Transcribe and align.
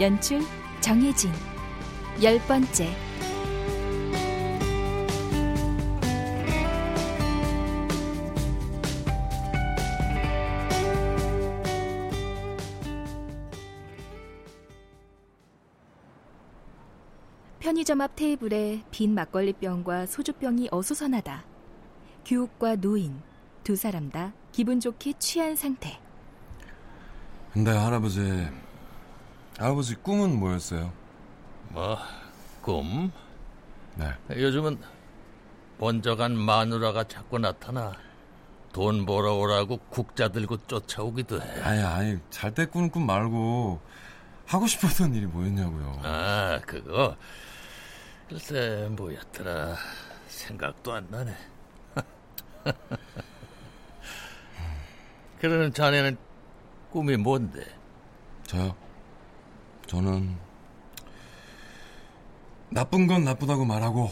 연출 0.00 0.40
정혜진 0.80 1.32
열 2.22 2.38
번째 2.46 2.88
편의점 17.58 18.00
앞 18.00 18.14
테이블에 18.14 18.84
빈 18.90 19.14
막걸리병과 19.14 20.06
소주병이 20.06 20.68
어수선하다. 20.70 21.44
규옥과 22.24 22.76
노인 22.76 23.20
두 23.62 23.76
사람 23.76 24.10
다 24.10 24.32
기분 24.52 24.80
좋게 24.80 25.14
취한 25.18 25.54
상태. 25.54 26.00
근데 27.52 27.70
할아버지, 27.70 28.20
할 28.20 28.52
아버지 29.58 29.94
꿈은 29.96 30.38
뭐였어요? 30.38 30.92
뭐, 31.70 31.98
꿈? 32.62 33.10
네. 33.96 34.12
요즘은 34.30 34.80
번쩍한 35.78 36.36
마누라가 36.36 37.04
자꾸 37.04 37.38
나타나 37.38 37.92
돈 38.72 39.04
벌어오라고 39.04 39.78
국자 39.90 40.28
들고 40.28 40.58
쫓아오기도 40.66 41.42
해. 41.42 41.60
아니, 41.62 41.82
아니, 41.82 42.18
잘 42.30 42.54
때 42.54 42.66
꾸는 42.66 42.90
꿈 42.90 43.06
말고 43.06 43.80
하고 44.46 44.66
싶었던 44.66 45.14
일이 45.14 45.26
뭐였냐고요. 45.26 46.00
아, 46.04 46.60
그거. 46.64 47.16
글쎄, 48.28 48.88
뭐였더라. 48.92 49.74
생각도 50.28 50.92
안 50.92 51.06
나네. 51.10 51.34
그러는 55.40 55.72
자네는 55.72 56.16
꿈이 56.90 57.16
뭔데? 57.16 57.64
저요? 58.44 58.74
저는 59.88 60.36
나쁜 62.70 63.06
건 63.06 63.24
나쁘다고 63.24 63.64
말하고 63.64 64.10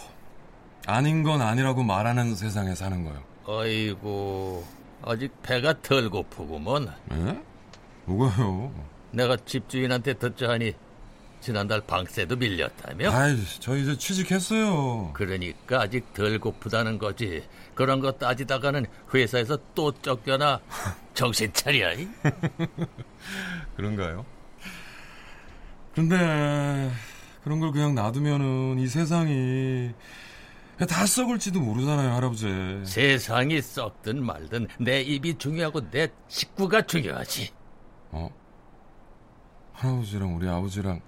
아닌 0.87 1.23
건 1.23 1.43
아니라고 1.43 1.83
말하는 1.83 2.35
세상에 2.35 2.75
사는 2.75 3.05
거예요. 3.05 3.23
아이고, 3.47 4.65
아직 5.03 5.31
배가 5.43 5.81
덜 5.83 6.09
고프구먼. 6.09 6.89
예? 7.13 7.43
뭐가요? 8.07 8.73
내가 9.11 9.37
집주인한테 9.37 10.15
듣자 10.15 10.49
하니 10.51 10.73
지난달 11.41 11.81
방세도 11.83 12.37
밀렸다며? 12.37 13.11
아이, 13.13 13.37
저 13.61 13.77
이제 13.77 13.97
취직했어요. 13.97 15.11
그러니까 15.13 15.83
아직 15.83 16.13
덜 16.15 16.39
고프다는 16.39 16.99
거지. 16.99 17.45
그런 17.75 18.01
거 18.01 18.13
따지다가는 18.13 18.87
회사에서 19.13 19.59
또 19.75 19.93
쫓겨나 20.01 20.61
정신 21.15 21.53
차려. 21.53 21.93
이? 21.95 22.09
그런가요? 23.77 24.25
근데 25.97 26.91
그런 27.43 27.59
걸 27.59 27.73
그냥 27.73 27.95
놔두면은 27.95 28.79
이 28.79 28.87
세상이 28.87 29.93
다 30.91 31.07
썩을지도 31.07 31.59
모르잖아요, 31.59 32.13
할아버지. 32.15 32.47
세상이 32.85 33.63
썩든 33.63 34.23
말든 34.23 34.69
내 34.79 35.01
입이 35.01 35.39
중요하고 35.39 35.91
내 35.91 36.09
식구가 36.29 36.83
중요하지. 36.83 37.51
어? 38.11 38.29
할아버지랑 39.73 40.37
우리 40.37 40.47
아버지랑 40.47 41.01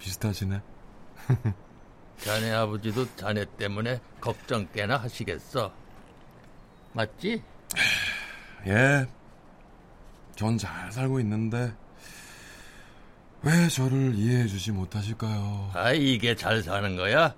비슷하시네. 0.00 0.60
자네 2.18 2.50
아버지도 2.50 3.06
자네 3.14 3.44
때문에 3.56 4.00
걱정 4.20 4.66
꽤나 4.72 4.96
하시겠어. 4.96 5.72
맞지? 6.94 7.42
예. 8.66 9.06
전 10.34 10.58
잘 10.58 10.90
살고 10.90 11.20
있는데 11.20 11.72
왜 13.42 13.68
저를 13.68 14.14
이해해 14.16 14.46
주지 14.46 14.70
못하실까요? 14.70 15.70
아, 15.74 15.92
이게 15.92 16.34
잘 16.34 16.62
사는 16.62 16.96
거야? 16.96 17.34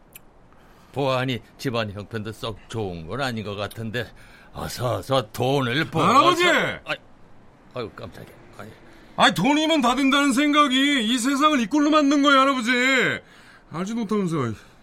보아하니 0.92 1.40
집안 1.58 1.90
형편도 1.90 2.32
썩 2.32 2.58
좋은 2.68 3.06
건 3.06 3.20
아닌 3.22 3.44
것 3.44 3.54
같은데 3.54 4.06
어서 4.52 4.96
어서 4.96 5.30
돈을 5.32 5.86
벌어서 5.86 6.12
할아버지! 6.12 6.44
아이, 6.84 6.96
아유 7.74 7.90
깜짝이야 7.96 8.34
아이, 8.58 8.68
아니 9.16 9.34
돈이면 9.34 9.80
다 9.80 9.94
된다는 9.94 10.32
생각이 10.34 11.06
이 11.06 11.18
세상을 11.18 11.58
이꼴로 11.60 11.88
만든 11.90 12.22
거예요, 12.22 12.40
할아버지. 12.40 12.70
알지 13.72 13.94
못하면서. 13.94 14.36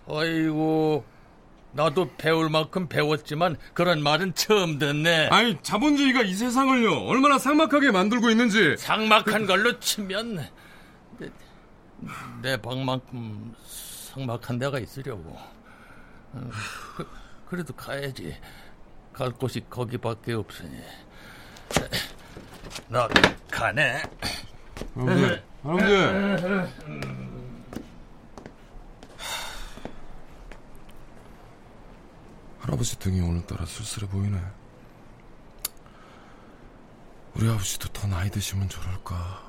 아이고 0.10 1.06
나도 1.74 2.10
배울 2.18 2.50
만큼 2.50 2.88
배웠지만 2.90 3.58
그런 3.76 4.02
말은 4.02 4.34
처음 4.34 4.80
듣네 4.80 5.28
아니 5.28 5.56
자본주의가 5.62 6.24
이 6.24 6.34
세상을요 6.34 7.04
얼마나 7.06 7.38
삭막하게 7.38 7.92
만들고 7.92 8.32
있는지. 8.32 8.76
삭막한 8.80 9.46
걸로 9.46 9.80
치면 9.80 10.48
내, 11.20 11.30
내 12.42 12.58
방만큼 12.58 13.54
삭막한 13.66 14.60
데가 14.60 14.80
있으려고 14.80 15.38
어, 16.34 16.50
그, 16.96 17.08
그래도 17.48 17.74
가야지 17.74 18.36
갈 19.14 19.32
곳이 19.32 19.62
거기밖에 19.70 20.34
없으니 20.34 20.82
나 22.88 23.08
가네 23.52 24.02
할아버지, 24.96 25.42
할아버지. 25.64 26.70
할아버지 32.60 33.00
등이 33.00 33.20
오늘따라 33.22 33.66
쓸쓸해 33.66 34.08
보이네. 34.10 34.40
우리 37.34 37.50
아버지도 37.50 37.88
더 37.90 38.08
나이 38.08 38.30
드시면 38.30 38.70
저럴까. 38.70 39.49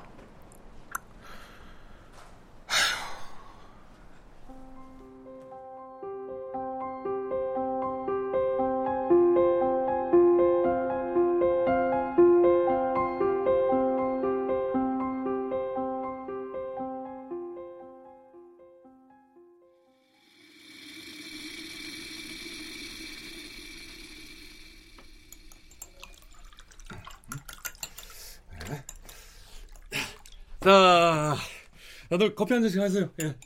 다들 32.11 32.35
커피 32.35 32.53
한 32.53 32.61
잔씩 32.61 32.81
하세요. 32.81 33.09
예. 33.21 33.37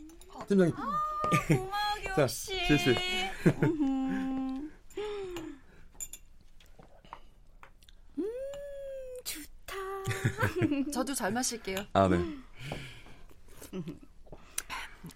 팀장님. 0.47 0.73
고마워 1.47 2.15
자, 2.15 2.27
씨. 2.27 2.51
음, 8.17 8.31
좋다. 9.23 9.75
저도 10.91 11.13
잘 11.13 11.31
마실게요. 11.31 11.77
아, 11.93 12.07
네. 12.07 12.17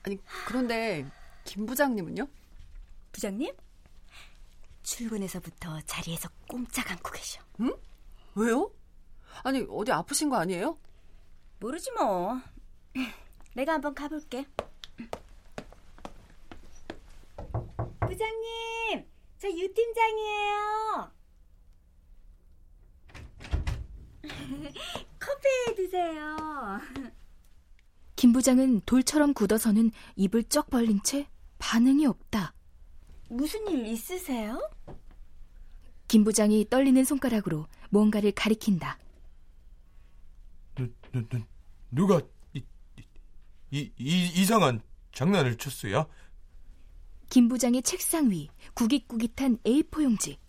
아니 0.04 0.20
그런데 0.46 1.10
김 1.44 1.66
부장님은요? 1.66 2.28
부장님? 3.12 3.52
출근해서부터 4.84 5.82
자리에서 5.88 6.30
꼼짝 6.48 6.92
않고 6.92 7.12
계셔. 7.14 7.42
왜요? 8.36 8.72
아니 9.42 9.66
어디 9.72 9.92
아프신 9.92 10.30
거 10.30 10.36
아니에요? 10.38 10.78
모르지 11.60 11.90
뭐. 11.94 12.40
내가 13.54 13.74
한번 13.74 13.94
가볼게. 13.94 14.46
부장님, 18.02 19.06
저 19.38 19.48
유 19.50 19.74
팀장이에요. 19.74 21.12
커피 25.20 25.76
드세요. 25.76 26.38
김 28.16 28.34
부장은 28.34 28.82
돌처럼 28.86 29.34
굳어서는 29.34 29.92
입을 30.16 30.44
쩍 30.46 30.70
벌린 30.70 31.02
채 31.04 31.28
반응이 31.58 32.06
없다. 32.06 32.54
무슨 33.30 33.68
일 33.68 33.86
있으세요? 33.86 34.60
김 36.08 36.24
부장이 36.24 36.68
떨리는 36.70 37.04
손가락으로 37.04 37.68
뭔가를 37.90 38.32
가리킨다. 38.32 38.98
누, 40.76 40.88
누, 41.12 41.28
누, 41.30 41.40
누가 41.92 42.22
이, 43.72 43.92
이, 43.98 44.28
이상한 44.42 44.82
장난을 45.14 45.58
쳤어요? 45.58 46.08
김 47.30 47.48
부장의 47.48 47.84
책상 47.84 48.32
위 48.32 48.50
구깃구깃한 48.74 49.58
A4 49.64 50.04
용지. 50.04 50.40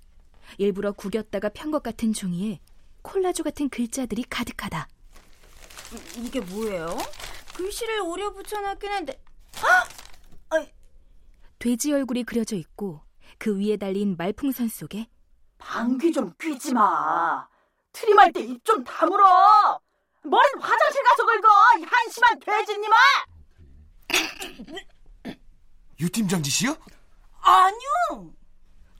일부러 0.59 0.93
구겼다가 0.93 1.51
편 1.51 1.71
것 1.71 1.83
같은 1.83 2.13
종이에 2.13 2.61
콜라주 3.03 3.45
같은 3.45 3.69
글자들이 3.69 4.25
가득하다. 4.25 4.89
이게 6.19 6.41
뭐예요? 6.41 6.97
글씨를 7.55 8.01
오려 8.01 8.33
붙여놨긴 8.33 8.91
한데. 8.91 9.23
아! 9.63 9.85
돼지 11.59 11.93
얼굴이 11.93 12.25
그려져 12.25 12.57
있고 12.57 13.03
그 13.39 13.59
위에 13.59 13.77
달린 13.77 14.17
말풍선 14.17 14.69
속에 14.69 15.07
방귀 15.59 16.11
좀 16.13 16.33
뀌지 16.39 16.73
마. 16.73 17.47
트림할 17.93 18.33
때 18.33 18.41
입 18.45 18.65
좀 18.65 18.83
다물어. 18.83 19.79
머리는 20.23 20.59
화장실 20.61 21.03
가서 21.03 21.27
긁어. 21.27 21.49
이 21.81 21.83
한심한 21.83 22.11
돼지님아. 22.39 22.97
유 26.01 26.09
팀장 26.09 26.43
짓이요? 26.43 26.77
아니요. 27.41 28.33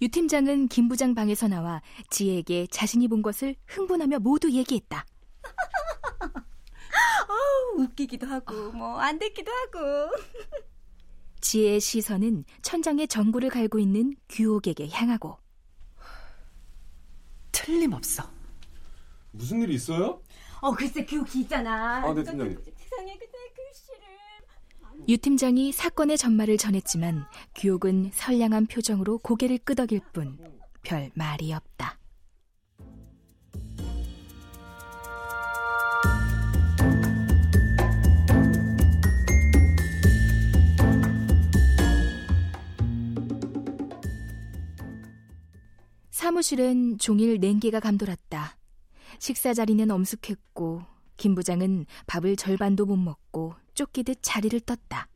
유 0.03 0.09
팀장은 0.09 0.69
김 0.69 0.89
부장 0.89 1.15
방에서 1.15 1.49
나와 1.49 1.83
지혜에게 2.11 2.67
자신이 2.69 3.09
본 3.09 3.23
것을 3.23 3.55
흥분하며 3.67 4.21
모두 4.21 4.51
얘기했다. 4.51 5.05
웃기기도 7.79 8.27
하고 8.27 8.73
뭐안 8.73 9.19
듣기도 9.19 9.51
하고. 9.53 9.79
지혜의 11.41 11.81
시선은 11.81 12.45
천장에 12.63 13.07
전구를 13.07 13.49
갈고 13.49 13.79
있는 13.79 14.15
규옥에게 14.29 14.89
향하고 14.91 15.39
틀림없어. 17.51 18.23
무슨 19.33 19.63
일 19.63 19.71
있어요? 19.71 20.23
어 20.61 20.73
글쎄 20.73 21.05
교기 21.05 21.41
있잖아. 21.41 22.05
아, 22.05 22.13
네, 22.13 22.23
팀장님. 22.23 22.63
세상에 22.91 23.17
그때 23.19 23.33
글씨를. 23.55 25.09
유 25.09 25.17
팀장이 25.17 25.73
사건의 25.73 26.19
전말을 26.19 26.57
전했지만 26.59 27.25
규옥은 27.57 28.11
선량한 28.13 28.67
표정으로 28.67 29.19
고개를 29.19 29.59
끄덕일 29.59 30.01
뿐 30.13 30.39
별 30.83 31.11
말이 31.15 31.53
없다. 31.53 31.99
사무실은 46.11 46.99
종일 46.99 47.39
냉기가 47.41 47.81
감돌았다. 47.81 48.57
식사 49.19 49.53
자리는 49.53 49.91
엄숙했고 49.91 50.83
김 51.21 51.35
부장은 51.35 51.85
밥을 52.07 52.35
절반도 52.35 52.87
못 52.87 52.97
먹고 52.97 53.55
쫓기듯 53.75 54.21
자리를 54.23 54.59
떴다. 54.61 55.07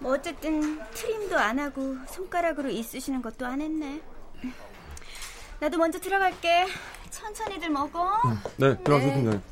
뭐 0.00 0.14
어쨌든 0.14 0.80
트림도 0.90 1.38
안 1.38 1.60
하고 1.60 1.94
손가락으로 2.08 2.68
이쑤시는 2.68 3.22
것도 3.22 3.46
안 3.46 3.60
했네. 3.60 4.02
나도 5.60 5.78
먼저 5.78 6.00
들어갈게. 6.00 6.66
천천히들 7.10 7.70
먹어. 7.70 8.20
네, 8.56 8.76
들어가세요, 8.82 9.14
팀장님. 9.14 9.42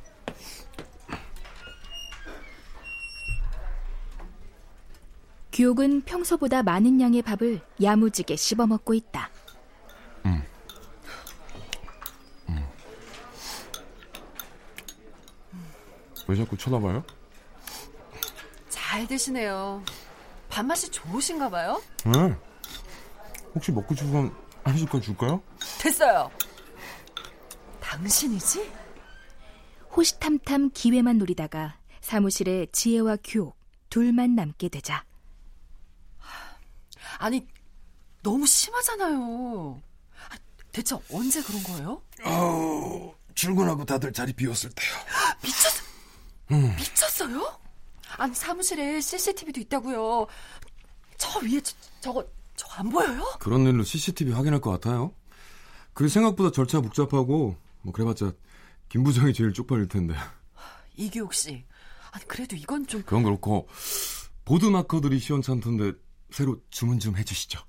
규옥은 5.53 6.01
평소보다 6.01 6.65
많은 6.65 7.01
양의 7.01 7.23
밥을 7.23 7.61
야무지게 7.81 8.35
씹어 8.35 8.67
먹고 8.67 8.95
있다. 8.95 9.31
왜 16.29 16.37
자꾸 16.37 16.57
쳐다봐요? 16.57 17.05
잘 18.69 19.07
드시네요. 19.07 19.83
밥맛이 20.49 20.91
좋으신가 20.91 21.49
봐요? 21.51 21.83
네. 22.05 22.35
혹시 23.55 23.73
먹고 23.73 23.95
싶으면 23.95 24.35
한 24.65 24.77
숟갈 24.79 25.01
줄까요? 25.01 25.43
됐어요. 25.81 26.31
당신이지? 27.81 28.71
호시탐탐 29.97 30.71
기회만 30.73 31.19
노리다가 31.19 31.79
사무실에 32.01 32.67
지혜와 32.73 33.19
규옥 33.23 33.59
둘만 33.91 34.35
남게 34.35 34.69
되자 34.71 35.05
아니, 37.19 37.47
너무 38.23 38.47
심하잖아요. 38.47 39.81
아, 40.31 40.37
대체 40.73 40.97
언제 41.13 41.41
그런 41.43 41.63
거예요? 41.63 42.03
어, 42.25 43.15
출근하고 43.35 43.85
다들 43.85 44.13
자리 44.13 44.33
비웠을 44.33 44.71
때요. 44.71 44.89
미쳤, 45.43 45.72
미쳤어요? 46.59 47.59
아니, 48.19 48.35
사무실에 48.35 49.01
CCTV도 49.01 49.61
있다고요. 49.61 50.27
저 51.17 51.39
위에 51.41 51.61
저, 51.61 51.75
저거, 52.01 52.27
저거 52.57 52.75
안 52.75 52.91
보여요? 52.91 53.25
그런 53.41 53.67
일로 53.67 53.83
CCTV 53.85 54.33
확인할 54.33 54.61
것 54.61 54.71
같아요. 54.71 55.15
그 55.95 56.09
생각보다 56.09 56.51
절차 56.51 56.81
복잡하고 56.81 57.57
뭐 57.83 57.93
그래봤자 57.93 58.33
김 58.89 59.03
부장이 59.05 59.33
제일 59.33 59.53
쪽팔릴 59.53 59.89
텐데. 59.89 60.15
이규옥 60.97 61.33
씨. 61.35 61.65
아니, 62.11 62.25
그래도 62.27 62.57
이건 62.57 62.87
좀. 62.87 63.03
그건 63.03 63.23
그렇고 63.23 63.69
보드 64.45 64.67
마커들이 64.67 65.19
시원찮던데 65.19 65.93
새로 66.31 66.61
주문 66.71 66.99
좀 66.99 67.17
해주시죠. 67.17 67.61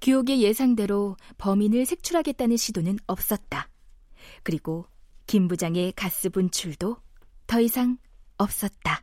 규옥의 0.00 0.42
예상대로 0.42 1.16
범인을 1.38 1.86
색출하겠다는 1.86 2.56
시도는 2.56 2.98
없었다. 3.06 3.68
그리고 4.42 4.86
김 5.32 5.48
부장의 5.48 5.92
가스 5.92 6.28
분출도 6.28 6.98
더 7.46 7.58
이상 7.58 7.96
없었다. 8.36 9.02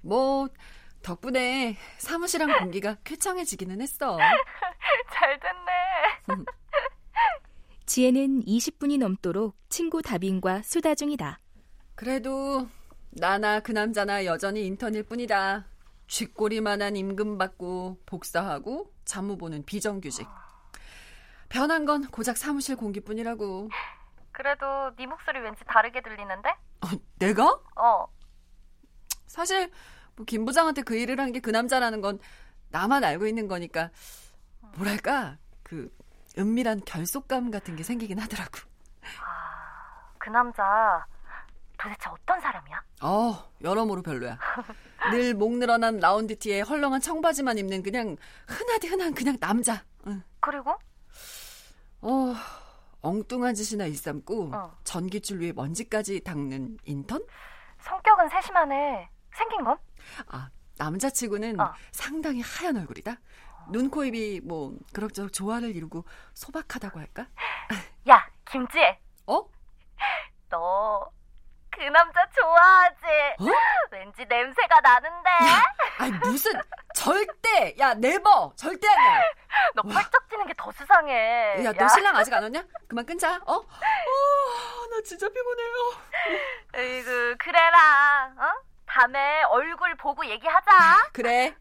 뭐, 0.00 0.46
덕분에 1.02 1.76
사무실랑 1.98 2.56
공기가 2.60 2.94
쾌청해지기는 3.02 3.80
했어. 3.80 4.16
잘 5.12 5.40
됐네. 5.40 6.44
지혜는 7.86 8.44
20분이 8.44 8.98
넘도록 8.98 9.56
친구 9.68 10.02
다빈과 10.02 10.62
수다 10.62 10.94
중이다. 10.94 11.41
그래도 12.02 12.66
나나 13.10 13.60
그 13.60 13.70
남자나 13.70 14.24
여전히 14.24 14.66
인턴일 14.66 15.04
뿐이다. 15.04 15.66
쥐꼬리만한 16.08 16.96
임금 16.96 17.38
받고 17.38 18.00
복사하고 18.06 18.92
자무 19.04 19.38
보는 19.38 19.64
비정규직. 19.64 20.26
변한 21.48 21.84
건 21.84 22.08
고작 22.10 22.36
사무실 22.36 22.74
공기뿐이라고. 22.74 23.68
그래도 24.32 24.66
네 24.96 25.06
목소리 25.06 25.38
왠지 25.38 25.62
다르게 25.64 26.00
들리는데? 26.02 26.48
어, 26.80 26.86
내가? 27.20 27.44
어. 27.76 28.06
사실 29.28 29.70
뭐 30.16 30.26
김 30.26 30.44
부장한테 30.44 30.82
그 30.82 30.96
일을 30.96 31.20
한 31.20 31.30
게 31.32 31.38
그 31.38 31.50
남자라는 31.50 32.00
건 32.00 32.18
나만 32.70 33.04
알고 33.04 33.28
있는 33.28 33.46
거니까 33.46 33.90
뭐랄까 34.76 35.38
그 35.62 35.88
은밀한 36.36 36.80
결속감 36.84 37.52
같은 37.52 37.76
게 37.76 37.84
생기긴 37.84 38.18
하더라고. 38.18 38.58
그 40.18 40.30
남자 40.30 41.06
도대체 41.82 42.08
어떤 42.10 42.40
사람이야? 42.40 42.82
어 43.02 43.50
여러모로 43.60 44.02
별로야. 44.02 44.38
늘 45.10 45.34
목 45.34 45.56
늘어난 45.58 45.98
라운드 45.98 46.38
티에 46.38 46.60
헐렁한 46.60 47.00
청바지만 47.00 47.58
입는 47.58 47.82
그냥 47.82 48.16
흔하디 48.46 48.88
흔한 48.88 49.14
그냥 49.14 49.36
남자. 49.40 49.84
응. 50.06 50.22
그리고? 50.40 50.76
어 52.02 52.34
엉뚱한 53.00 53.54
짓이나 53.54 53.86
일삼고 53.86 54.50
어. 54.54 54.76
전기줄 54.84 55.40
위에 55.40 55.52
먼지까지 55.52 56.20
닦는 56.22 56.78
인턴? 56.84 57.24
성격은 57.80 58.28
세심하네. 58.28 59.08
생긴 59.34 59.64
건? 59.64 59.76
아 60.28 60.50
남자치고는 60.78 61.58
어. 61.60 61.72
상당히 61.90 62.40
하얀 62.40 62.76
얼굴이다. 62.76 63.16
눈, 63.70 63.88
코, 63.90 64.04
입이 64.04 64.40
뭐 64.42 64.76
그럭저럭 64.92 65.32
조화를 65.32 65.76
이루고 65.76 66.04
소박하다고 66.34 66.98
할까? 66.98 67.28
야, 68.08 68.28
김지혜. 68.50 68.98
어? 69.28 69.40
너 70.50 71.08
그 71.74 71.80
남자 71.84 72.24
좋아하지? 72.30 73.06
어? 73.40 73.46
왠지 73.90 74.24
냄새가 74.26 74.80
나는데. 74.80 75.30
아니 75.98 76.12
무슨 76.18 76.52
절대 76.94 77.74
야 77.78 77.94
네버 77.94 78.52
절대 78.56 78.86
아니야. 78.88 79.20
너 79.74 79.82
펄쩍 79.82 80.28
뛰는 80.28 80.46
게 80.46 80.54
더 80.56 80.70
수상해. 80.72 81.64
야 81.64 81.72
너 81.72 81.88
신랑 81.88 82.16
아직 82.16 82.32
안 82.34 82.42
왔냐? 82.44 82.64
그만 82.88 83.04
끊자. 83.06 83.36
어? 83.46 83.54
어, 83.56 84.86
나 84.90 85.02
진짜 85.04 85.28
피곤해요. 85.28 85.74
으이구, 86.76 87.36
그래라. 87.38 88.32
어? 88.38 88.62
다음에 88.86 89.42
얼굴 89.44 89.94
보고 89.96 90.24
얘기하자. 90.26 91.10
그래. 91.12 91.54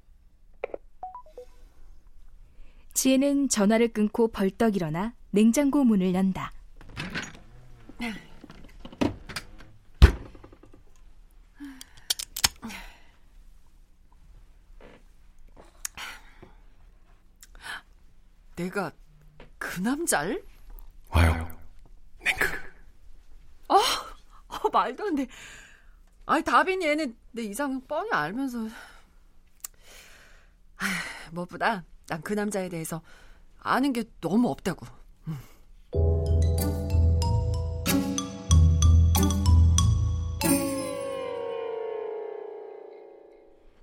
지혜는 2.93 3.47
전화를 3.49 3.93
끊고 3.93 4.31
벌떡 4.31 4.75
일어나 4.75 5.13
냉장고 5.31 5.83
문을 5.85 6.13
연다. 6.13 6.51
내가 18.55 18.91
그 19.81 19.87
남자를? 19.87 20.43
와요. 21.09 21.59
랭크. 22.23 22.45
아, 23.67 23.75
어, 24.47 24.69
말도 24.71 25.05
안 25.05 25.15
돼. 25.15 25.27
아니, 26.27 26.43
다빈이 26.43 26.85
얘는 26.85 27.17
내 27.31 27.41
이상형 27.43 27.81
뻔히 27.87 28.09
알면서. 28.11 28.59
아, 30.77 30.85
무엇보다 31.31 31.83
난 32.07 32.21
그 32.21 32.33
남자에 32.33 32.69
대해서 32.69 33.01
아는 33.59 33.91
게 33.93 34.03
너무 34.19 34.49
없다고. 34.49 34.85
음. 35.27 35.37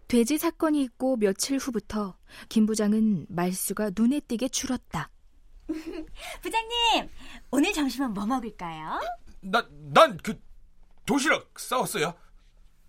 돼지 0.09 0.39
사건이 0.39 0.83
있고 0.85 1.17
며칠 1.17 1.59
후부터 1.59 2.17
김 2.49 2.67
부장은 2.67 3.27
말수가 3.29 3.91
눈에 3.97 4.21
띄게 4.21 4.49
줄었다. 4.49 5.11
부장님, 6.43 7.09
오늘 7.51 7.73
점심은 7.73 8.13
뭐 8.15 8.27
먹을까요? 8.27 9.01
나, 9.41 9.67
난 9.93 10.17
그 10.23 10.41
도시락 11.07 11.59
싸웠어요. 11.59 12.15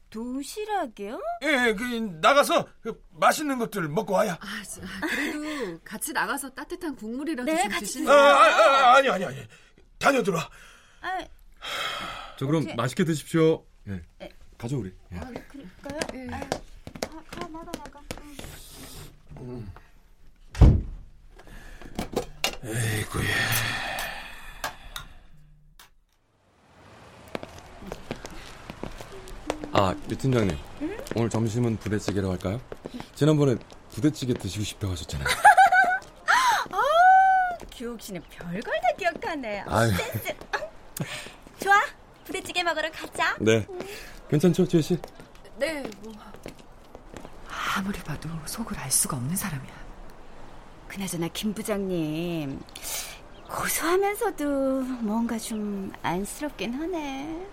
도시락이요? 0.09 1.21
예, 1.43 1.73
그 1.77 1.83
나가서 2.19 2.67
그 2.81 3.01
맛있는 3.11 3.59
것들 3.59 3.87
먹고 3.89 4.13
와야. 4.15 4.33
아, 4.41 4.63
저, 4.63 4.81
그래도 5.07 5.79
같이 5.83 6.11
나가서 6.11 6.49
따뜻한 6.49 6.95
국물이라도 6.95 7.49
네, 7.51 7.61
좀 7.61 7.71
같이 7.71 7.85
드시는 7.85 8.09
아, 8.11 8.13
아, 8.13 8.45
아, 8.47 8.95
아니 8.95 9.07
아니 9.09 9.25
아니. 9.25 9.47
다녀들어. 9.99 10.39
아, 11.01 11.19
저 12.37 12.45
그럼 12.47 12.63
오케이. 12.63 12.75
맛있게 12.75 13.03
드십시오. 13.03 13.63
예. 13.87 14.01
네. 14.17 14.29
가져 14.57 14.77
우리. 14.77 14.93
예. 15.11 15.17
아, 15.17 15.25
그럴까요? 15.25 15.99
예. 16.15 16.27
아, 16.33 16.39
가, 16.39 17.23
가, 17.39 17.47
나가, 17.49 17.71
나가. 17.71 18.01
응. 19.41 19.71
에이구야. 22.63 23.23
아, 29.71 29.95
유 30.09 30.17
팀장님. 30.17 30.57
오늘 31.15 31.29
점심은 31.29 31.77
부대찌개로 31.77 32.31
할까요? 32.31 32.59
지난번에 33.15 33.55
부대찌개 33.91 34.33
드시고 34.33 34.63
싶다고 34.63 34.93
하셨잖아요. 34.93 35.27
규옥 37.71 38.01
씨는 38.01 38.21
별걸 38.29 38.61
다 38.61 38.87
기억하네. 38.97 39.63
아유. 39.67 39.91
센스. 39.95 40.35
좋아, 41.63 41.75
부대찌개 42.25 42.61
먹으러 42.61 42.91
가자. 42.91 43.37
네. 43.39 43.65
괜찮죠, 44.29 44.67
지혜 44.67 44.81
씨? 44.81 44.97
네, 45.57 45.83
뭐. 46.01 46.13
아무리 47.77 47.97
봐도 47.99 48.27
속을 48.45 48.77
알 48.77 48.91
수가 48.91 49.15
없는 49.15 49.35
사람이야. 49.35 49.88
그나저나 50.99 51.29
김 51.29 51.53
부장님 51.53 52.59
고소하면서도 53.47 54.81
뭔가 55.01 55.37
좀 55.37 55.91
안쓰럽긴 56.03 56.73
하네. 56.73 57.47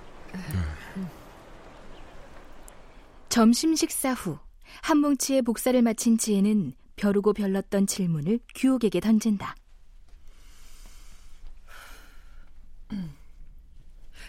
점심 3.28 3.76
식사 3.76 4.12
후 4.12 4.38
한 4.82 4.98
뭉치의 4.98 5.42
복사를 5.42 5.80
마친 5.82 6.18
지혜는 6.18 6.74
벼르고 6.96 7.32
별렀던 7.32 7.86
질문을 7.86 8.40
규옥에게 8.54 9.00
던진다. 9.00 9.54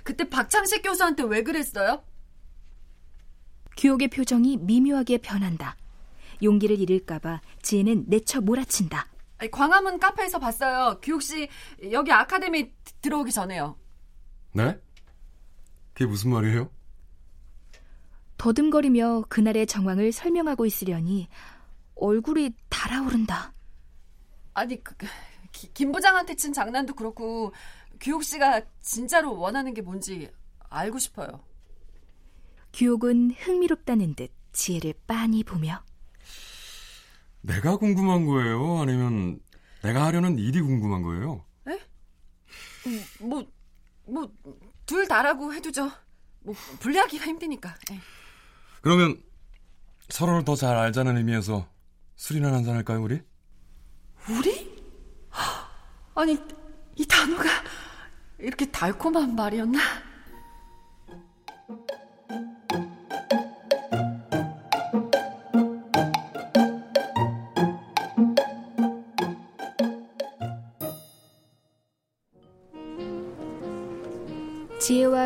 그때 0.04 0.30
박창식 0.30 0.84
교수한테 0.84 1.24
왜 1.24 1.44
그랬어요? 1.44 2.04
규옥의 3.78 4.10
표정이 4.10 4.58
미묘하게 4.58 5.20
변한다. 5.20 5.76
용기를 6.44 6.79
잃을까봐 6.79 7.41
지혜는 7.62 8.06
내쳐 8.08 8.41
몰아친다. 8.41 9.08
광화문 9.51 10.00
카페에서 10.00 10.39
봤어요. 10.39 11.00
규옥 11.01 11.22
씨 11.22 11.48
여기 11.91 12.12
아카데미 12.12 12.72
드- 12.84 12.94
들어오기 13.01 13.32
전에요. 13.32 13.77
네? 14.53 14.79
그게 15.94 16.06
무슨 16.06 16.32
말이에요? 16.32 16.70
더듬거리며 18.38 19.24
그날의 19.29 19.65
정황을 19.67 20.12
설명하고 20.12 20.65
있으려니 20.65 21.27
얼굴이 21.96 22.51
달아오른다. 22.70 23.53
아니 24.53 24.84
그, 24.84 24.96
그, 24.96 25.08
기- 25.51 25.72
김 25.74 25.91
부장한테 25.91 26.36
친 26.36 26.53
장난도 26.53 26.94
그렇고 26.96 27.51
규옥 28.00 28.24
씨가 28.24 28.62
진짜로 28.82 29.38
원하는 29.38 29.74
게 29.74 29.82
뭔지 29.82 30.29
알고 30.70 31.00
싶어요. 31.00 31.44
규옥은 32.74 33.32
흥미롭다는 33.32 34.13
듯 34.15 34.32
지혜를 34.51 34.94
빤히 35.08 35.44
보며 35.44 35.84
내가 37.48 37.77
궁금한 37.77 38.25
거예요? 38.25 38.80
아니면 38.80 39.39
내가 39.82 40.06
하려는 40.06 40.38
일이 40.38 40.62
궁금한 40.62 41.01
거예요? 41.01 41.46
뭐뭐 43.20 44.32
둘 44.86 45.08
다라고 45.08 45.54
해두죠. 45.54 45.89
뭐 46.42 46.56
분리하기가 46.80 47.25
힘드니까. 47.25 47.75
예. 47.92 48.00
그러면 48.82 49.22
서로를 50.10 50.44
더 50.46 50.56
잘 50.56 50.77
알자는 50.77 51.18
의미에서 51.18 51.68
술이나 52.16 52.51
한잔 52.54 52.75
할까요, 52.75 53.01
우리? 53.01 53.22
우리? 54.30 54.77
아니 56.16 56.38
이 56.96 57.06
단어가 57.06 57.44
이렇게 58.39 58.70
달콤한 58.72 59.36
말이었나? 59.36 59.80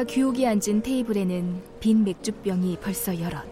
지혜와 0.01 0.03
규옥이 0.07 0.47
앉은 0.47 0.81
테이블에는 0.83 1.61
빈 1.79 2.03
맥주병이 2.03 2.77
벌써 2.81 3.19
여럿. 3.19 3.43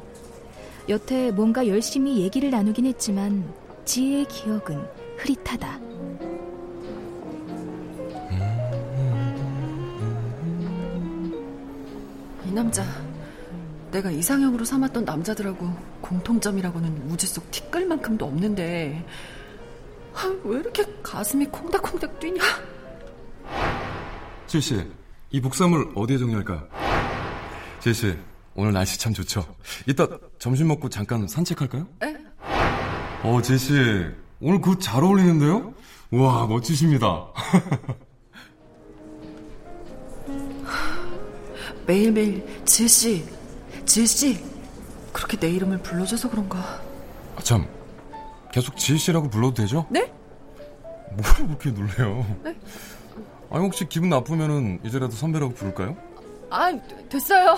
여태 0.87 1.31
뭔가 1.31 1.67
열심히 1.67 2.21
얘기를 2.21 2.49
나누긴 2.49 2.85
했지만 2.85 3.51
지혜의 3.85 4.25
기억은 4.25 4.83
흐릿하다. 5.17 5.79
이 12.45 12.51
남자 12.51 12.83
내가 13.91 14.09
이상형으로 14.09 14.65
삼았던 14.65 15.05
남자들하고 15.05 15.69
공통점이라고는 16.01 17.09
우주 17.11 17.27
속 17.27 17.49
티끌만큼도 17.51 18.25
없는데 18.25 19.05
아, 20.13 20.35
왜 20.43 20.59
이렇게 20.59 20.83
가슴이 21.03 21.45
콩닥콩닥 21.45 22.19
뛰냐? 22.19 22.41
지혜 24.47 24.61
씨, 24.61 24.83
이 25.31 25.41
복사물 25.41 25.91
어디에 25.95 26.17
정리할까요? 26.17 26.67
씨, 27.81 28.17
오늘 28.55 28.73
날씨 28.73 28.97
참 28.99 29.13
좋죠? 29.13 29.45
이따 29.87 30.07
점심 30.39 30.67
먹고 30.69 30.89
잠깐 30.89 31.27
산책할까요? 31.27 31.87
에? 32.03 32.15
어, 33.23 33.39
지혜 33.41 33.57
씨, 33.57 33.73
오늘 34.41 34.59
그거 34.61 34.77
잘 34.79 35.03
어울리는데요? 35.03 35.73
우와, 36.11 36.47
멋지십니다. 36.47 37.27
매일매일 41.85 42.63
지혜씨 42.65 43.25
지혜씨 43.85 44.43
그렇게 45.11 45.37
내 45.37 45.49
이름을 45.49 45.79
불러줘서 45.79 46.29
그런가 46.29 46.59
아, 47.35 47.41
참, 47.41 47.67
계속 48.51 48.77
지혜 48.77 48.97
씨라고 48.97 49.29
불러도 49.29 49.55
되죠? 49.55 49.87
네? 49.89 50.11
뭘 51.11 51.23
그렇게 51.47 51.71
놀래요? 51.71 52.37
네? 52.43 52.55
아니, 53.51 53.63
혹시 53.63 53.87
기분 53.87 54.09
나쁘면은 54.09 54.79
이제라도 54.83 55.13
선배라고 55.13 55.53
부를까요? 55.53 55.97
아 56.51 56.71
됐어요 57.09 57.55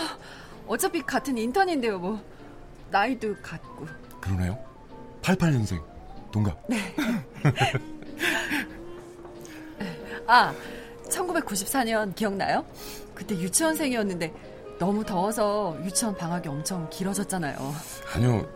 어차피 0.67 1.01
같은 1.01 1.37
인턴인데요 1.37 1.99
뭐 1.99 2.21
나이도 2.89 3.35
같고 3.41 3.87
그러네요. 4.19 4.57
88년생, 5.21 5.81
동갑. 6.31 6.57
아 10.27 10.53
1994년 11.09 12.13
기억나요? 12.15 12.65
그때 13.13 13.35
유치원생이었는데 13.35 14.33
너무 14.79 15.03
더워서 15.05 15.77
유치원 15.83 16.15
방학이 16.17 16.47
엄청 16.49 16.87
길어졌잖아요 16.89 17.73
아니요, 18.13 18.47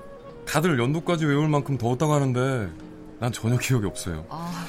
다들 0.47 0.79
연도까지 0.79 1.25
외울 1.25 1.47
만큼 1.49 1.77
더웠다고 1.77 2.13
하는데 2.13 2.69
난 3.19 3.31
전혀 3.31 3.57
기억이 3.57 3.85
없어요. 3.85 4.25
아, 4.29 4.65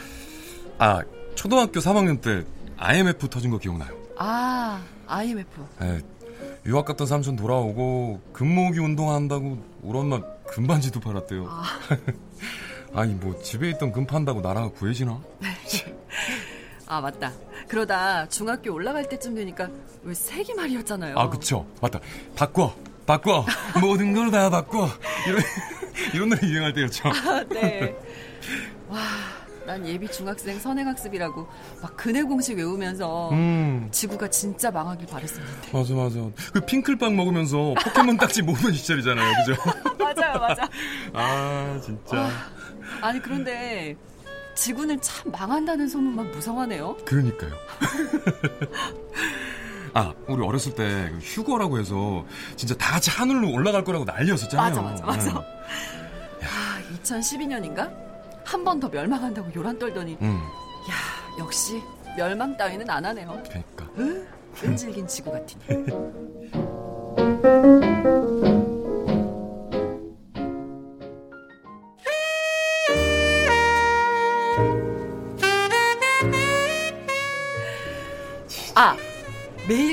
아, 0.79 1.03
초등학교 1.37 1.79
3학년 1.81 2.21
때 2.21 2.45
IMF 2.79 3.29
터진 3.29 3.51
거 3.51 3.59
기억나요? 3.59 3.95
아 4.19 4.83
IMF 5.07 5.49
예, 5.83 6.01
유학 6.67 6.85
갔던 6.87 7.07
삼촌 7.07 7.37
돌아오고 7.37 8.21
금모으기 8.33 8.79
운동한다고 8.81 9.59
우리 9.83 9.99
엄마 9.99 10.21
금반지도 10.49 11.01
팔았대요. 11.01 11.47
아. 11.49 11.63
아니 12.95 13.15
뭐 13.15 13.41
집에 13.43 13.69
있던 13.71 13.93
금 13.93 14.07
판다고 14.07 14.41
나라가 14.41 14.69
구해지나? 14.71 15.21
아 16.89 17.01
맞다 17.01 17.33
그러다 17.69 18.29
중학교 18.29 18.73
올라갈 18.73 19.09
때쯤 19.09 19.35
되니까 19.35 19.69
왜 20.05 20.15
세기말이었잖아요 20.15 21.19
아 21.19 21.29
그쵸 21.29 21.67
맞다 21.81 21.99
바꿔 22.37 22.75
바꿔 23.05 23.45
모든 23.83 24.13
걸 24.15 24.31
다 24.31 24.49
바꿔 24.51 24.89
이런 25.27 25.43
이런 26.15 26.29
노래 26.29 26.41
유행할 26.47 26.73
때였죠. 26.75 27.05
네. 27.51 27.97
와, 28.89 29.01
난 29.67 29.87
예비 29.87 30.07
중학생 30.09 30.59
선행학습이라고 30.61 31.49
막 31.83 31.97
근해 31.97 32.23
공식 32.23 32.57
외우면서 32.57 33.31
음. 33.33 33.89
지구가 33.91 34.31
진짜 34.31 34.71
망하길 34.71 35.09
바랬었는데. 35.09 35.73
맞아 35.73 35.95
맞아. 35.95 36.31
그 36.53 36.61
핑클빵 36.61 37.17
먹으면서 37.17 37.75
포켓몬 37.83 38.17
딱지 38.17 38.43
모으는 38.43 38.73
시절이잖아요, 38.73 39.35
그죠? 39.45 39.61
맞아요, 39.99 40.39
맞아. 40.39 40.69
아 41.13 41.81
진짜. 41.83 42.17
와, 42.17 42.31
아니 43.01 43.21
그런데 43.21 43.97
지구는 44.55 45.01
참 45.01 45.33
망한다는 45.33 45.89
소문만 45.89 46.31
무성하네요. 46.31 46.99
그러니까요. 47.05 47.51
아, 49.95 50.13
우리 50.29 50.45
어렸을 50.45 50.75
때그 50.75 51.19
휴거라고 51.23 51.79
해서 51.81 52.25
진짜 52.55 52.77
다 52.77 52.93
같이 52.93 53.11
하늘로 53.11 53.51
올라갈 53.51 53.83
거라고 53.83 54.05
난리였었잖아요. 54.05 54.69
맞아, 54.69 54.83
맞아, 54.83 55.05
맞아. 55.07 55.33
네. 56.39 56.47
야, 56.47 56.51
2012년인가? 57.03 58.06
한 58.47 58.65
번 58.65 58.81
더 58.81 58.89
멸망한다고 58.89 59.51
요란 59.55 59.79
떨더니. 59.79 60.17
음. 60.23 60.41
야, 60.89 60.95
역시 61.39 61.83
멸망 62.17 62.57
따위는 62.57 62.89
안 62.89 63.05
하네요. 63.05 63.39
그러니까. 63.49 63.85
으, 63.99 64.27
끈질긴 64.61 65.07
지구 65.07 65.33
같으 65.33 65.55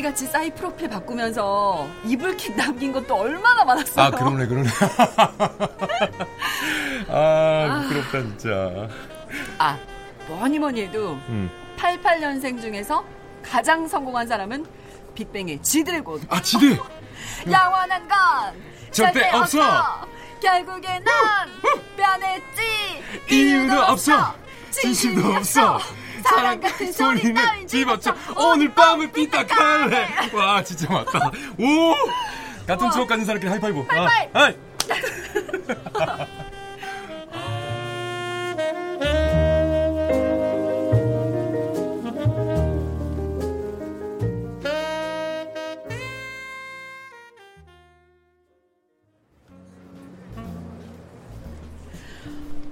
매일같이 0.04 0.28
사이 0.28 0.52
프로필 0.52 0.90
바꾸면서 0.90 1.88
이불킥 2.06 2.56
남긴 2.58 2.92
것도 2.92 3.16
얼마나 3.16 3.64
많았어요. 3.64 4.06
아, 4.06 4.12
그러네, 4.12 4.46
그러네. 4.48 4.70
아, 7.10 7.82
부끄럽다, 7.88 8.22
진짜. 8.22 8.88
아, 9.58 9.78
뭐니 10.28 10.60
뭐니 10.60 10.82
해도 10.84 11.14
음. 11.30 11.50
88년생 11.78 12.62
중에서 12.62 13.04
가장 13.42 13.88
성공한 13.88 14.28
사람은 14.28 14.66
빅뱅의 15.16 15.62
지드래곤. 15.64 16.22
아, 16.30 16.42
지드! 16.42 16.78
영원한 17.50 18.08
건 18.08 18.18
절대, 18.92 19.22
절대 19.22 19.38
없어. 19.38 19.62
없어. 19.62 20.08
결국엔 20.42 21.04
난 21.04 21.50
변했지. 21.96 23.02
이유도 23.32 23.82
없어. 23.82 24.36
진심도 24.70 25.34
없어. 25.34 25.80
사랑 26.24 26.60
같은 26.60 26.92
소리는 26.92 27.68
집어쳐. 27.68 28.16
오늘 28.36 28.74
밤은 28.74 29.12
삐딱할래. 29.12 30.08
와 30.34 30.64
진짜 30.64 30.92
맞다. 30.92 31.20
오! 31.60 31.96
같은 32.66 32.90
추억 32.92 33.08
가진 33.08 33.26
사람끼리 33.26 33.50
하이파이브. 33.52 33.86
하이파이브. 33.90 34.40
아, 34.40 34.54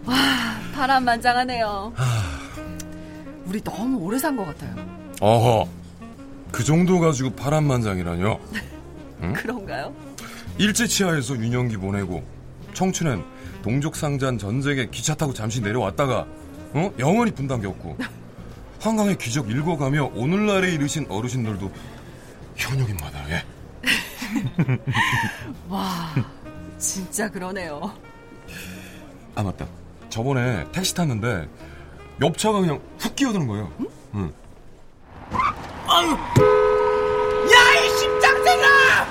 와 0.05 0.15
파란만장하네요 0.73 1.93
우리 3.51 3.59
너무 3.61 3.97
오래 3.97 4.17
산 4.17 4.37
것 4.37 4.45
같아요. 4.45 4.73
어허, 5.19 5.67
그 6.53 6.63
정도 6.63 7.01
가지고 7.01 7.31
파란만장이라뇨? 7.31 8.39
응? 9.23 9.33
그런가요? 9.33 9.93
일제치하에서 10.57 11.35
유년기 11.35 11.75
보내고 11.75 12.23
청춘엔 12.73 13.21
동족상잔 13.61 14.37
전쟁에 14.37 14.87
기차 14.89 15.15
타고 15.15 15.33
잠시 15.33 15.59
내려왔다가 15.59 16.25
어? 16.73 16.91
영원히 16.97 17.31
분당 17.31 17.61
겪고 17.61 17.97
한강의 18.79 19.17
기적 19.17 19.51
읽어가며 19.51 20.11
오늘날에 20.15 20.71
이르신 20.73 21.07
어르신들도 21.09 21.69
현역인 22.55 22.95
마당에 23.01 23.43
와 25.67 26.07
진짜 26.77 27.29
그러네요 27.29 27.91
아 29.35 29.43
맞다 29.43 29.67
저번에 30.09 30.65
택시 30.71 30.95
탔는데 30.95 31.47
옆 32.21 32.37
차가 32.37 32.59
그냥 32.59 32.79
훅 32.99 33.15
끼어드는 33.15 33.47
거예요. 33.47 33.71
응? 33.79 33.87
응. 34.15 34.33
아유, 35.87 36.11
야, 36.11 37.73
이 37.83 37.97
심장생아! 37.97 39.05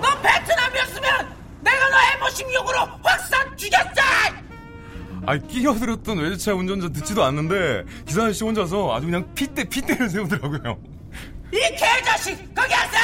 너 0.00 0.20
베트남이었으면 0.22 1.36
내가 1.60 1.88
너 1.90 1.96
M56으로 2.26 3.04
확산 3.04 3.56
죽였어! 3.56 3.90
아, 5.26 5.36
끼어들었던 5.36 6.18
외제차 6.18 6.54
운전자 6.54 6.88
듣지도 6.88 7.22
않는데 7.22 7.84
기사 8.06 8.22
아저씨 8.24 8.44
혼자서 8.44 8.94
아주 8.94 9.06
그냥 9.06 9.28
핏대 9.34 9.64
핏대를 9.68 10.08
세우더라고요. 10.08 10.78
이 11.52 11.58
개자식! 11.76 12.54
거기 12.54 12.72
왔어! 12.72 12.96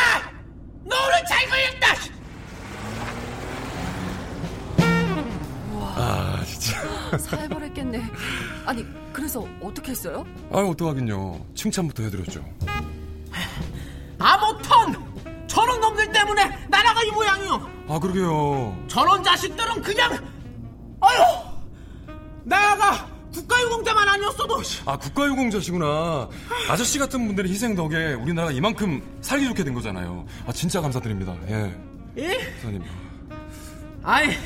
너 0.84 0.96
오늘 1.06 1.24
잘 1.28 1.46
걸렸다! 1.48 1.94
아 5.96 6.42
진짜 6.46 7.18
살벌 7.18 7.63
했겠네. 7.84 8.02
아니 8.64 8.86
그래서 9.12 9.46
어떻게 9.60 9.92
했어요? 9.92 10.24
아 10.50 10.58
어떡하긴요. 10.58 11.46
칭찬부터 11.54 12.02
해드렸죠. 12.04 12.44
아무튼 14.18 15.46
저런 15.46 15.80
놈들 15.80 16.10
때문에 16.12 16.66
나라가 16.68 17.02
이 17.02 17.10
모양이요. 17.10 17.70
아 17.88 17.98
그러게요. 17.98 18.84
저런 18.88 19.22
자식들은 19.22 19.82
그냥 19.82 20.12
아유 21.00 21.20
나가 22.44 23.08
국가유공자만 23.32 24.08
아니었어도 24.08 24.62
아 24.86 24.96
국가유공자시구나 24.96 26.28
아저씨 26.70 26.98
같은 26.98 27.26
분들의 27.26 27.50
희생 27.50 27.74
덕에 27.74 28.14
우리나라가 28.14 28.52
이만큼 28.52 29.02
살기 29.22 29.46
좋게 29.48 29.64
된 29.64 29.74
거잖아요 29.74 30.24
아 30.46 30.52
진짜 30.52 30.80
감사드립니다 30.80 31.34
예 31.48 31.74
예? 32.16 32.38
사장님 32.58 32.84
아이 34.04 34.36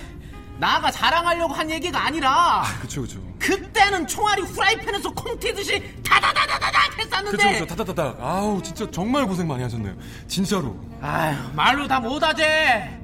나가 0.59 0.91
자랑하려고 0.91 1.55
한 1.55 1.71
얘기가 1.71 2.05
아니라. 2.05 2.63
아, 2.63 2.81
그쵸, 2.81 3.03
그쵸. 3.03 3.21
그때는 3.39 4.07
총알이 4.07 4.43
후라이팬에서 4.43 5.11
콩 5.15 5.39
튀듯이 5.39 5.81
다다다다다닥 6.05 6.99
했었는데. 6.99 7.37
그쵸, 7.37 7.49
그쵸. 7.51 7.67
다다다닥. 7.67 8.21
아우, 8.21 8.61
진짜 8.63 8.91
정말 8.91 9.27
고생 9.27 9.47
많이 9.47 9.63
하셨네요. 9.63 9.95
진짜로. 10.27 10.77
아휴, 11.01 11.55
말로 11.55 11.87
다 11.87 12.01
못하지. 12.01 12.43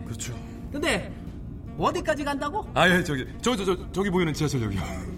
그렇죠. 0.05 0.35
근데, 0.73 1.13
어디까지 1.79 2.25
간다고? 2.25 2.69
아, 2.75 2.89
예, 2.89 3.05
저기, 3.05 3.27
저, 3.41 3.55
저, 3.57 3.65
저, 3.65 3.93
저기 3.93 4.11
보이는 4.11 4.35
지하철역이요. 4.35 5.15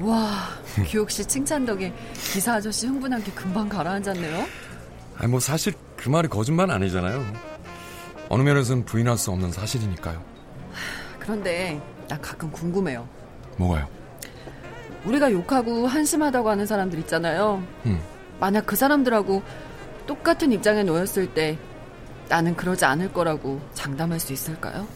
와, 0.00 0.48
규옥 0.86 1.10
씨 1.10 1.24
칭찬 1.26 1.64
덕에 1.64 1.92
기사 2.32 2.54
아저씨 2.54 2.86
흥분한 2.86 3.22
게 3.24 3.30
금방 3.32 3.68
가라앉았네요. 3.68 4.46
아니 5.20 5.30
뭐 5.30 5.38
사실 5.38 5.74
그 5.96 6.08
말이 6.08 6.28
거짓말 6.28 6.70
아니잖아요. 6.70 7.22
어느 8.30 8.42
면에서는 8.42 8.86
부인할 8.86 9.18
수 9.18 9.30
없는 9.30 9.52
사실이니까요. 9.52 10.22
그런데 11.18 11.80
나 12.08 12.18
가끔 12.18 12.50
궁금해요. 12.50 13.06
뭐가요? 13.58 13.86
우리가 15.04 15.30
욕하고 15.30 15.86
한심하다고 15.86 16.48
하는 16.48 16.64
사람들 16.64 16.98
있잖아요. 17.00 17.62
음. 17.84 18.00
만약 18.38 18.64
그 18.64 18.76
사람들하고 18.76 19.42
똑같은 20.06 20.52
입장에 20.52 20.82
놓였을 20.84 21.34
때 21.34 21.58
나는 22.30 22.56
그러지 22.56 22.86
않을 22.86 23.12
거라고 23.12 23.60
장담할 23.74 24.18
수 24.18 24.32
있을까요? 24.32 24.86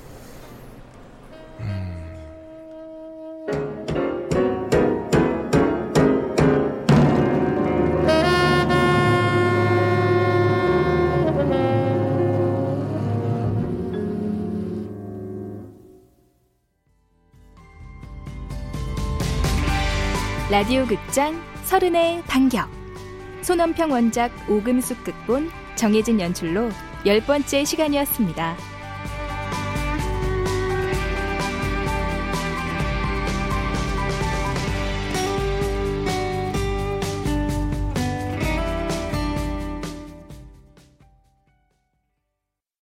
라디오 20.54 20.86
극장 20.86 21.42
서른의 21.64 22.22
반격 22.28 22.70
손원평 23.42 23.90
원작 23.90 24.30
오금숙 24.48 25.02
극본 25.02 25.50
정혜진 25.74 26.20
연출로 26.20 26.70
열 27.04 27.20
번째 27.22 27.64
시간이었습니다. 27.64 28.56